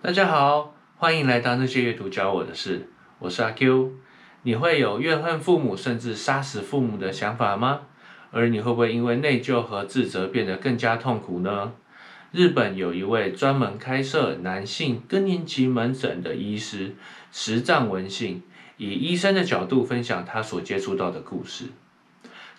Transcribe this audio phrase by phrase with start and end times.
[0.00, 3.94] 大家好，欢迎来到那些阅读教我的事，我是阿 Q。
[4.44, 7.80] 你会有怨恨父母甚至杀死父母的想法吗？
[8.30, 11.72] 而你会不会因为内疚和自责变得更加痛苦呢？
[12.30, 16.94] 日本有一位专门开设男性更年期门诊的医师
[17.32, 18.44] 石藏文信，
[18.76, 21.64] 以医生的角度分享他所接触到的故事。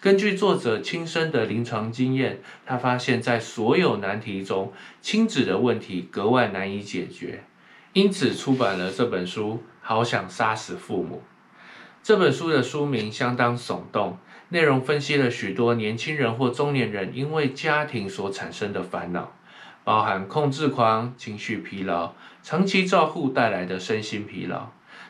[0.02, 4.72] 根据作者亲身的临床经验，他发现，在所有难题中，
[5.02, 7.44] 亲子的问题格外难以解决，
[7.92, 11.18] 因此出版了这本书《好想杀死父母》。
[12.02, 14.18] 这本书的书名相当耸动，
[14.48, 19.34] 内容分析了许多年轻人或中年人因为家庭所产生的烦恼，
[19.84, 24.70] 包含控制狂、情绪疲劳、长期照护带来的身心疲劳。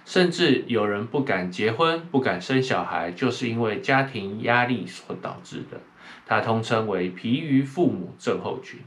[0.09, 5.79] 甚至有人不敢结婚、不敢生小孩，就是因为家庭压力所导致的。
[6.25, 8.79] 它通称为疲于父母症候群。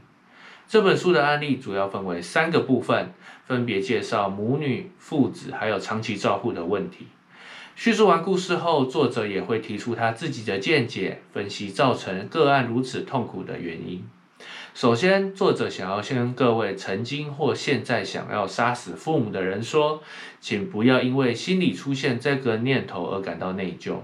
[0.67, 3.13] 这本书的案例主要分为三个部分，
[3.45, 7.07] 分别介绍母女、父子还有长期照护的问题。
[7.77, 14.03] 叙述完故事后，作者也会提出他自己的见解，分析造成个案如此痛苦的原因。
[14.73, 20.01] 首先，作者想要先跟各位曾经或现在想要杀死父母的人说，
[20.41, 23.97] 请不要因为心里出现这个念头而感到内疚。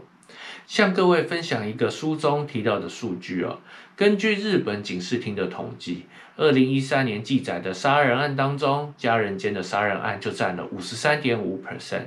[0.67, 3.57] 向各位分享一个书中提到的数据哦，
[3.95, 6.05] 根据日本警视厅的统计，
[6.37, 12.03] 二零一三年记载的杀人案当中，家人间的杀人案就占了五十三点五 percent，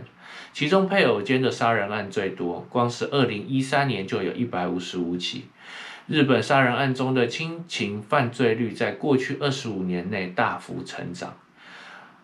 [0.53, 5.47] 其中配偶间的杀人案最多，光是二零一三年就有一百五十五起。
[6.07, 11.37] 日本杀人案中的亲情犯罪率在过去二十五年内大幅成长。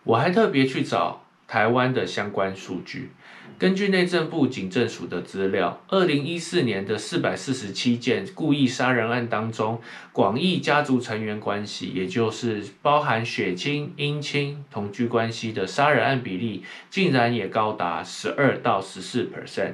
[0.03, 3.11] 我还特别去找台湾的相关数据，
[3.57, 19.73] 根据内政部警政署的资料，二零一四年的四百四十七件故意杀人案当中，广义家族成员关系，也就是包含血亲、姻亲、同居关系的杀人案比例，竟然也高达十二到十四 percent。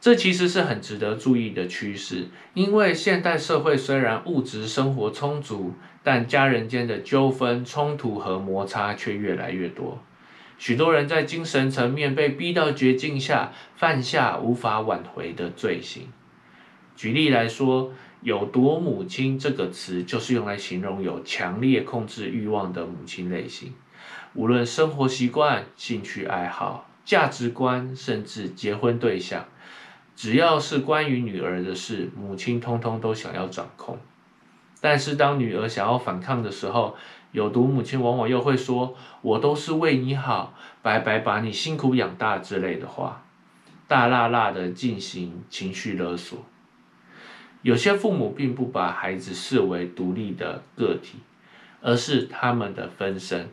[0.00, 5.74] 这其实是很值得注意的趋势，因为现代社会虽然物质生活充足，
[6.04, 10.00] 但家人间的纠纷、冲突和摩擦却越来越多。
[10.56, 16.08] 许多人在精神层面被逼到绝境下，犯下无法挽回的罪行。
[16.94, 17.92] 举例来说
[18.22, 23.74] ，“有毒母亲”这个词就是用来形容有强烈控制欲望的母亲类型，
[24.34, 29.46] 无论生活习惯、兴趣爱好、价值观，甚至结婚对象。
[30.18, 33.96] 只要是关于女儿的事，母亲通通都想要掌控。
[34.80, 36.96] 但是当女儿想要反抗的时候，
[37.30, 43.22] 有毒母亲往往又会说：“我都是为你好，白白把你辛苦养大”之类的话，
[43.86, 46.44] 大辣辣的进行情绪勒索。
[47.62, 51.18] 有些父母并不把孩子视为独立的个体，
[51.80, 53.48] 而是他们的分身。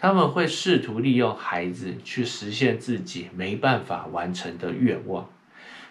[0.00, 5.28] 他们会试图利用孩子去实现自己没办法完成的愿望。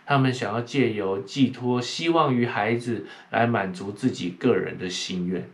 [0.07, 5.49] 他们想要借由寄托希望于孩子来满足自己个人的心愿。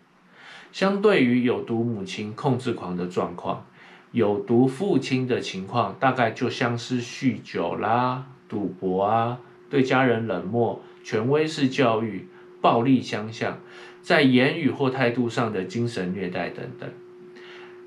[0.71, 3.65] 相对于有毒母亲控制狂的状况，
[4.11, 9.39] 有毒父亲的情况大概就像是酗酒啦、赌博啊、
[9.71, 12.27] 对家人冷漠、权威式教育、
[12.61, 13.59] 暴力相向，
[14.03, 16.87] 在言语或态度上的精神虐待等等，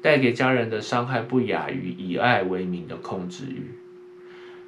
[0.03, 3.71] 带给家人的伤害不亚于以爱为名的控制欲。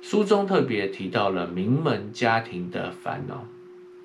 [0.00, 3.44] 书中特别提到了名门家庭的烦恼，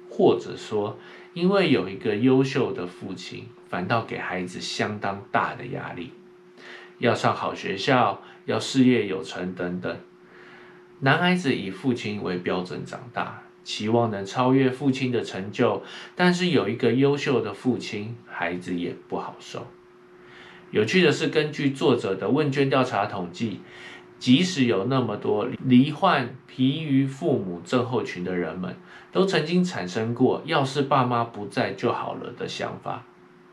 [0.10, 0.98] 或者说，
[1.34, 6.12] 因为有一个优秀的父亲，反倒给孩子相当大的压力，
[6.98, 9.96] 要上好学校，要事业有成等等。
[11.00, 15.84] 男孩子以父亲为标准长大，期望能超越父亲的成就，
[16.16, 19.68] 但是有一个优秀的父亲，孩子也不好受。
[20.72, 23.62] 有趣的是，根据作者的问卷调查统计。
[24.24, 28.74] 即使有那么多罹患疲于父母症候群的人们，
[29.12, 33.04] 都曾经产生过“要是爸妈不在就好了”的想法，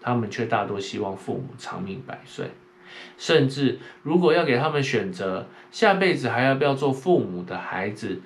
[0.00, 2.52] 他们却大多希望父母长命百岁。
[3.18, 8.22] 甚至，如果要给他们选择，下辈子还要不要做父母的孩子，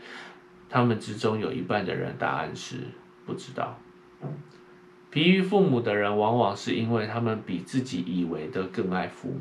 [0.68, 2.76] 他们之中有一半的人答案是
[3.24, 3.78] 不知道。
[5.08, 9.40] 疲于父母的人，往往是因为他们比自己以为的更爱父母。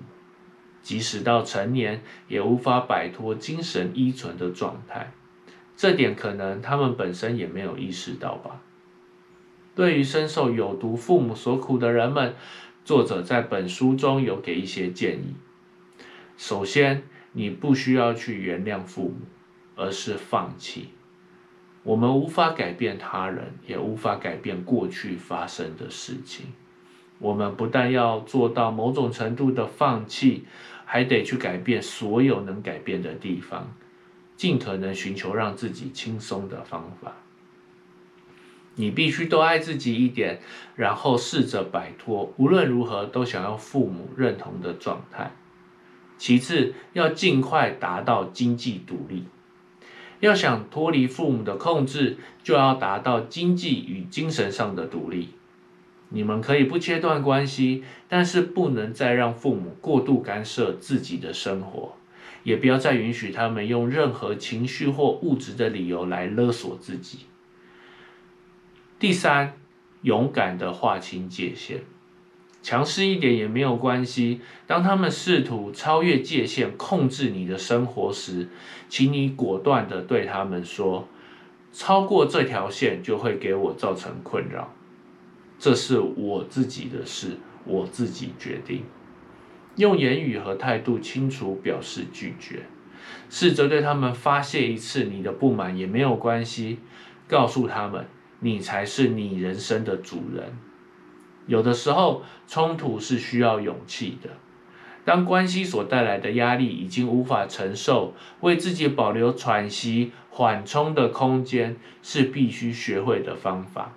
[0.83, 5.13] 即使到成年，也无法摆脱精神依存的状态，
[5.75, 8.61] 这点可能他们本身也没有意识到吧。
[9.73, 12.35] 对于深受有毒父母所苦的人们，
[12.85, 15.33] 作者在本书中有给一些建议。
[16.37, 19.15] 首先，你不需要去原谅父母，
[19.75, 20.89] 而是放弃。
[21.83, 26.47] 我们无法改变他人，也无法改变过去发生的事情。
[27.23, 30.43] 我们不但要做到某种程度的放弃，
[30.83, 33.73] 还得去改变所有能改变的地方，
[34.35, 37.13] 尽可能寻求让自己轻松的方法。
[38.75, 40.41] 你必须多爱自己一点，
[40.75, 45.31] 然后试着摆脱无论如何都想要父母认同的状态。
[46.17, 49.27] 其次，要尽快达到经济独立。
[50.19, 55.29] 要想脱离父母的控制，就要达到经济与精神上的独立。
[56.13, 61.95] 你们可以不切断关系，但是不能再让父母过度干涉自己的生活，
[62.43, 67.25] 也不要再允许他们用任何情绪或物质的理由来勒索自己。
[68.99, 69.53] 第三，
[70.03, 71.79] 勇敢的划清界限，
[72.61, 74.39] 强势一点也没有关系。
[74.67, 78.47] 当他们试图超越界限控制你的生活时，
[78.87, 81.07] 请你果断的对他们说
[81.73, 84.71] ：“超过这条线就会给我造成困扰，
[85.63, 88.83] 这是我自己的事，我自己决定。”
[89.77, 92.63] 用言语和态度清楚表示拒绝，
[93.29, 96.79] 试着对他们发泄一次你的不满也没有关系，
[97.29, 98.05] 告诉他们。
[98.41, 100.57] 你才是你人生的主人。
[101.47, 104.31] 有的时候，冲突是需要勇气的。
[105.05, 113.93] 当关系所带来的压力已经无法承受，为自己保留喘息、缓冲的空间，是必须学会的方法。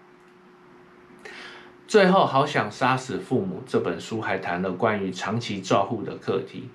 [1.96, 6.68] 最后，《好想杀死父母》这本书还谈了关于长期照护的课题。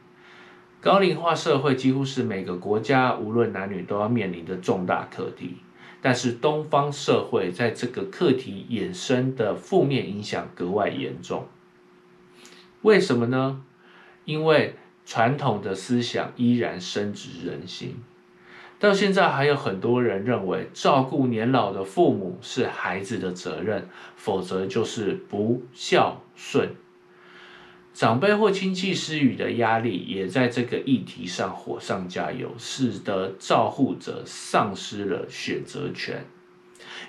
[0.81, 5.57] 高龄化社会几乎是每个国家无论男女都要面临的重大课题。
[6.01, 11.45] 但是东方社会在这个课题衍生的负面影响格外严重。
[12.81, 13.61] 为什么呢？
[14.25, 14.75] 因为
[15.05, 18.01] 传统的思想依然深植人心，
[18.81, 26.67] 到现在还有很多人认为照顾年老的父母是孩子的责任，否则就是不孝顺。
[27.93, 36.25] 长辈或亲戚施予的压力，也在这个议题上火上加油，使得照护者丧失了选择权。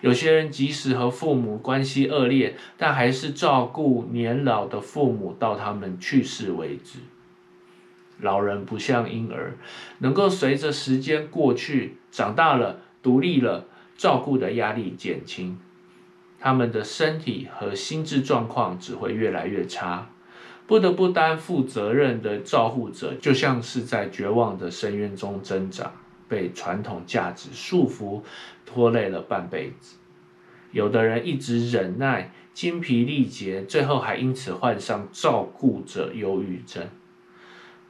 [0.03, 6.99] 有些人即使和父母关系恶劣，但还是照顾年老的父母到他们去世为止。
[8.23, 9.53] 老人不像婴儿，
[9.99, 13.67] 能够随着时间过去，长大了、独立了，
[13.97, 15.59] 照顾的压力减轻，
[16.39, 20.09] 他们的身体和心智状况只会越来越差。
[20.69, 25.93] 不得不担负责任的照护者，就像是在绝望的深渊中挣扎，
[26.29, 28.23] 被传统价值束缚，
[28.65, 29.97] 拖累了半辈子。
[30.71, 36.87] 有的人一直忍耐，精疲力竭，最后还因此患上照顾者忧郁症。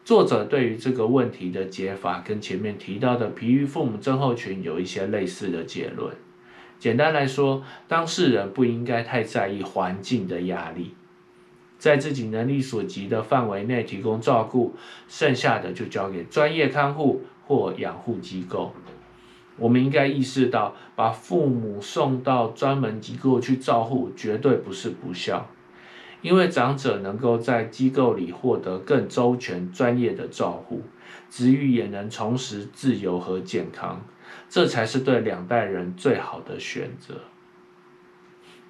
[0.04, 6.12] 作者对于这个问题的解法，跟前面提到的疲于父母症候群有一些类似的结论。
[6.81, 10.94] 简单来说，当事人不应该太在意环境的压力。
[11.78, 14.75] 在自己能力所及的范围内提供照顾，
[15.08, 18.72] 剩下的就交给专业看护或养护机构。
[19.56, 25.48] 我们应该意识到，把父母送到专门机构去照护，绝对不是不孝，
[26.22, 30.80] 因为长者能够在机构里获得更周全、专业的照护，
[31.28, 34.00] 子女也能重拾自由和健康，
[34.48, 37.16] 这才是对两代人最好的选择。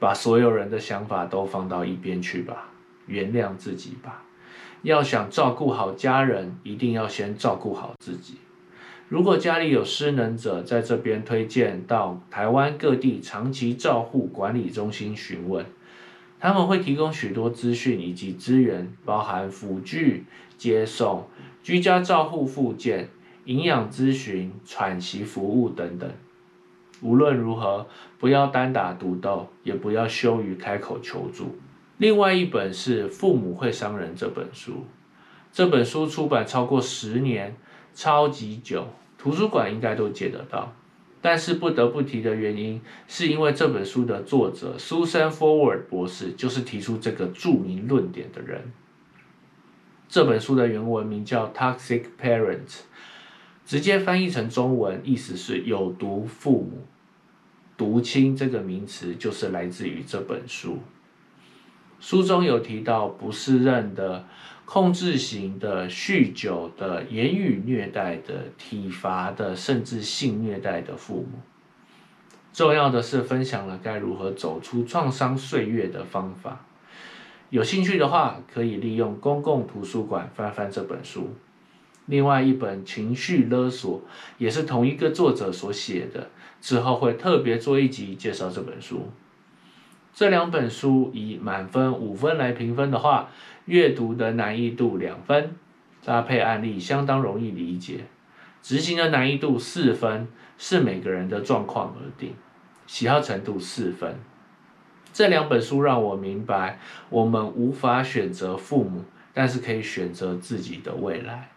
[0.00, 2.70] 把所有人的想法都放到一边去吧。
[3.06, 4.25] 原谅自己吧。
[4.82, 8.38] 要想照顾好家人，一定要先照顾好自己。
[9.09, 15.66] 如果家里有失能者，在这边推荐到台湾各地长期照护管理中心询问，
[16.42, 20.25] 他们会提供许多资讯以及资源，包含辅具、
[20.58, 21.28] 接送、
[21.62, 23.11] 居家照护附件、
[23.44, 26.11] 营养咨询、喘息服务等等。
[27.00, 27.87] 无论如何，
[28.18, 31.56] 不要单打独斗，也不要羞于开口求助。
[31.99, 34.84] 另外一本是《父母会伤人》这本书，
[35.52, 37.54] 这本书出版超过十年，
[37.94, 40.72] 超级久，图书馆应该都借得到。
[41.23, 48.73] 但是不得不提的原因，是因为这本书的作者 Susan Forward 博士就是提出这个著名论点的人。
[50.09, 52.67] 这本书的原文名叫《Toxic Parents》，
[53.64, 56.85] 直接翻译成中文，意思是有毒父母。
[57.76, 60.81] 毒亲这个名词就是来自于这本书。
[61.99, 64.26] 书中有提到不适任的、
[64.73, 71.41] 控制型的、酗酒的、言语虐待的、体罚的，甚至性虐待的父母。
[72.55, 76.64] 重要的是分享了该如何走出创伤岁月的方法。
[77.50, 81.35] 有兴趣的话，可以利用公共图书馆翻翻这本书。
[82.07, 84.00] 另外一本《情绪勒索》
[84.38, 86.31] 也是同一个作者所写的，
[86.62, 89.11] 之后会特别做一集介绍这本书。
[90.14, 93.31] 这两本书以满分五分来评分的话，
[93.64, 95.57] 阅读的难易度两分，
[96.04, 98.04] 搭配案例相当容易理解。
[98.61, 100.28] 执行的难易度四分，
[100.59, 102.35] 是每个人的状况而定，
[102.87, 104.21] 喜好程度四分。
[105.12, 106.78] 这两本书让我明白，
[107.09, 111.49] 我们无法选择父母，但是可以选择自己的未来。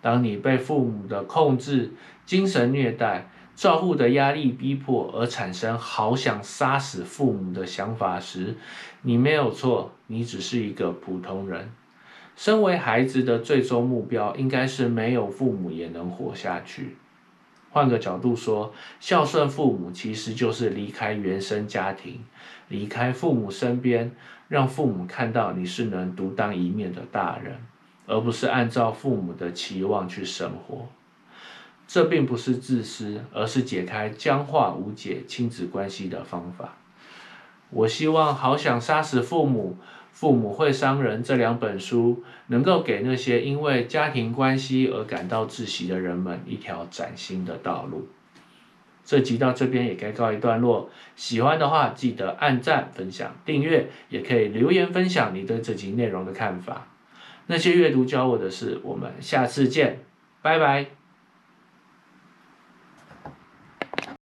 [0.00, 1.92] 当你被父母的控制、
[2.24, 8.54] 精神虐待、照护的压力逼迫，而产生好想杀死父母的想法时，
[9.02, 11.68] 你没有错，你只是一个普通人。
[12.36, 16.96] 身为孩子的最终目标，应该是没有父母也能活下去。
[17.70, 22.20] 换个角度说，孝顺父母其实就是离开原生家庭，
[22.68, 24.12] 离开父母身边，
[24.46, 27.56] 让父母看到你是能独当一面的大人，
[28.06, 30.86] 而不是按照父母的期望去生活。
[31.88, 36.76] 这并不是自私，而是解开僵化无解亲子关系的方法。
[37.70, 39.76] 我希望《好想杀死父母》。
[40.10, 48.08] 父母会伤人这两本书能够给那些因为家庭关系而感到窒息的人们一条崭新的道路。
[49.04, 56.88] 这集到这边也该告一段落，喜欢的话记得按赞、分享、订阅，也可以留言分享你对这集内容的看法。
[57.46, 60.00] 那些阅读教我的事，我们下次见，
[60.42, 60.97] 拜拜。